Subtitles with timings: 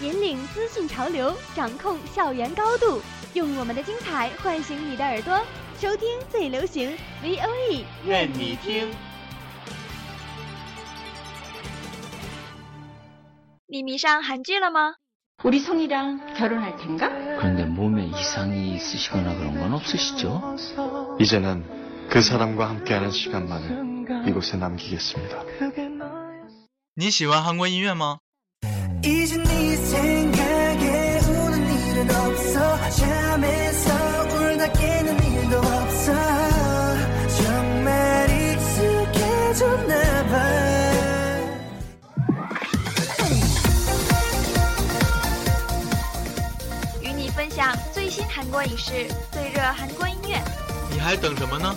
[0.00, 3.00] 引领资讯潮流，掌控校园高度，
[3.34, 5.38] 用我们的精彩唤醒你的耳朵，
[5.78, 8.88] 收听最流行 V O E，愿你听。
[13.66, 14.94] 你迷上韩剧了吗？
[15.44, 17.08] 우리 성이랑 결혼할 텐가?
[17.38, 20.56] 그런데 몸에 이상이 있으시거나 그런 건 없으시죠?
[21.20, 25.44] 이제는 그 사람과 함께하는 시간만을 이곳에 남기겠습니다.
[26.96, 28.18] 你喜欢韩国音乐吗？
[48.34, 50.42] 韩国影视、最热韩国音乐。
[50.90, 51.74] 你还等什么呢？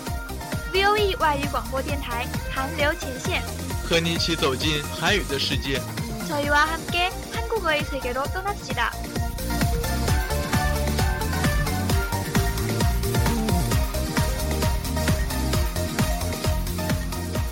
[0.72, 3.42] V O E 外语广播电台韩流前线，
[3.88, 5.80] 和你一起走进韩语的世界。
[6.28, 8.90] 저희와 함께 한국어의 세계로 떠납시다.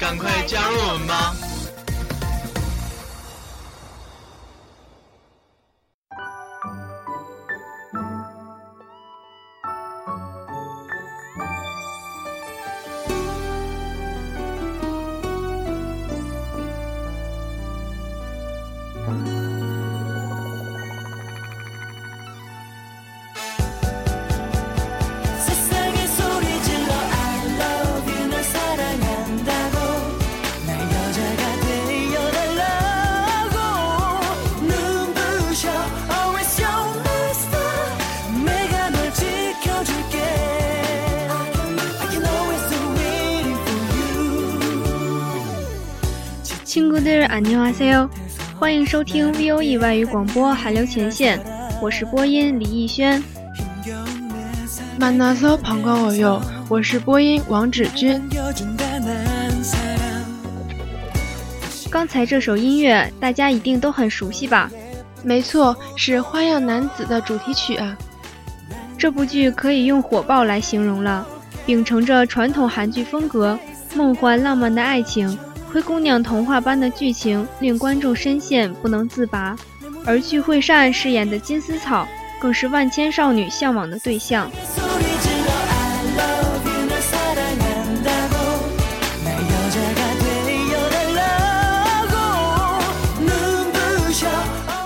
[0.00, 1.45] 赶快加入我们吧！
[46.76, 48.09] 친구들 안녕하세요.
[48.59, 51.41] 欢迎收听 VOE 外语广播韩流前线，
[51.81, 53.22] 我是播音李逸轩。
[54.98, 56.41] 만나서 반가워요.
[56.69, 58.22] 我是播音王芷君。
[58.31, 60.22] 여준다는 사람
[61.91, 64.70] 刚才这首音乐大家一定都很熟悉吧？
[65.25, 67.97] 没错，是《花样男子》的主题曲啊。
[68.97, 71.26] 这部剧可以用火爆来形容了，
[71.66, 73.59] 秉承着传统韩剧风格，
[73.97, 75.37] 梦幻浪漫的爱情，
[75.72, 79.55] 灰姑娘童话般的剧情令观众深陷不能自拔，
[80.05, 82.07] 而具惠善饰演的金丝草
[82.39, 84.50] 更是万千少女向往的对象。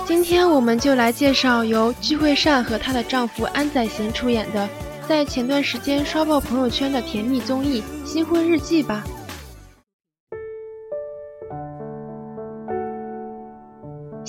[0.06, 4.68] 今天我们就来介绍由具惠善和她的丈夫安宰贤出演的，
[5.08, 9.04] 在前段时间刷爆朋友圈的甜蜜综艺新婚日记吧。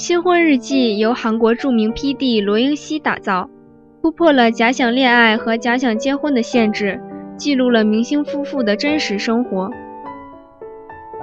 [0.02, 3.48] 新婚日记》由韩国着名 PD 罗英熙打造，
[4.00, 7.00] 突破了假想恋爱和假想结婚的限制，
[7.36, 9.70] 记录了明星夫妇的真实生活。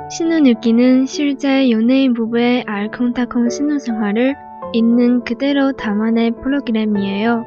[0.10, 4.36] 신혼일기는 실제 연예인 부부의 알콩달콩 신혼생활을
[4.74, 7.44] 있는 그대로 담아낸 프로그램이에요.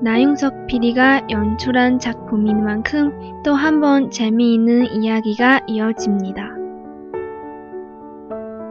[0.00, 3.10] 나윤석 PD가 연출한 작품인 만큼
[3.42, 6.56] 또 한 번 재미있는 이야기가 이어집니다.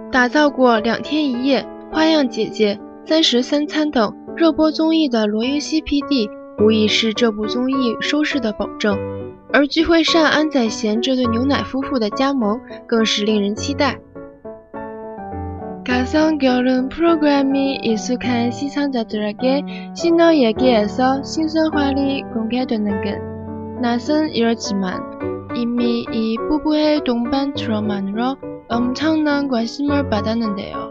[0.09, 1.61] 打造过《两天一夜》《
[1.91, 2.75] 花样姐姐》《
[3.07, 6.29] 三十三餐》等热播综艺的罗英熙 PD，
[6.63, 8.97] 无疑是这部综艺收视的保证。
[9.53, 13.99] 而具惠善、安宰贤这对牛奶夫妇的加盟，更是令人期待。
[15.85, 19.63] 가상결혼 프로그램이 익숙한 시청자들에게
[19.95, 25.01] 신혼 얘기에서 신선활이 공개되는 건 낯선 일이지만
[25.55, 28.35] 이미 이 부부의 동반 드라마로
[28.67, 30.90] 엄청난 관심을 받았는데요.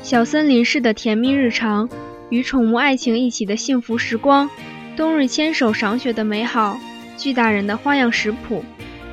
[0.01, 1.89] 小森林式的甜蜜日常，
[2.29, 4.47] 与宠物爱情一起的幸福时光，
[4.95, 6.77] 冬日牵手赏雪的美好，
[7.17, 8.63] 巨大人的花样食谱，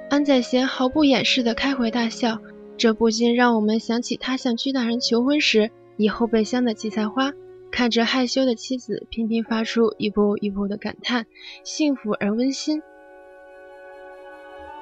[0.10, 2.38] 安宰贤毫不掩饰的开怀大笑，
[2.78, 7.34] 这不禁让我们想起他向居大人求婚时以后备箱的荠菜花，
[7.72, 11.26] 看着害羞的妻子频频发出一步一步的感叹，
[11.64, 12.84] 幸福而温馨。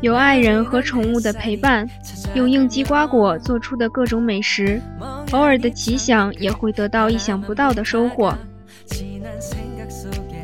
[0.00, 1.86] 有爱人和宠物的陪伴，
[2.34, 4.80] 用应季瓜果做出的各种美食，
[5.32, 8.34] 偶尔的奇想也会得到意想不到的收获。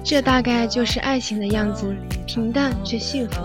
[0.05, 3.41] 这大概就是爱情的样子，平淡却幸福。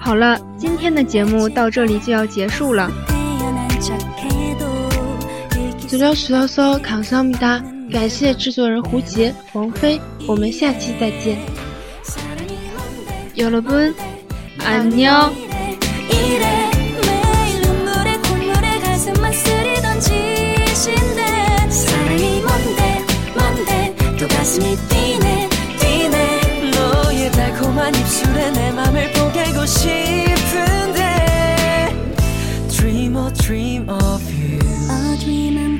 [0.00, 2.90] 好了，今天的节目到这里就要结束了。
[5.87, 11.37] 资料石头搜康桑米达，感谢制作人胡杰、王菲，我们下期再见。
[13.35, 13.93] 여러분
[14.59, 15.33] 안녕.
[24.25, 25.49] 가슴이 뛰네
[25.79, 31.01] 뛰네 너의 달콤한 입술에 내 맘을 포개고 싶은데
[32.69, 34.59] Dream a dream of you
[34.89, 35.66] A dream I'm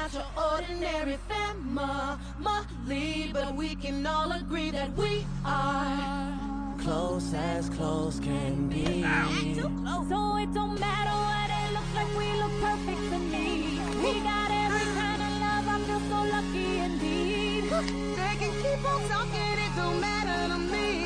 [0.00, 6.38] not your ordinary family, but we can all agree that we are
[6.78, 9.02] close as close can be.
[10.08, 13.78] So it don't matter what it looks like, we look perfect to me.
[14.02, 17.64] We got every kind of love, I feel so lucky indeed.
[18.18, 20.99] They can keep on talking, it don't matter to me.